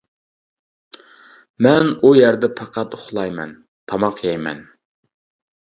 [1.67, 3.55] مەن ئۇ يەردە پەقەت ئۇخلايمەن،
[3.93, 4.69] تاماق يەيمەن.